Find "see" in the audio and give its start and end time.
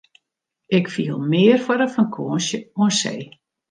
2.99-3.21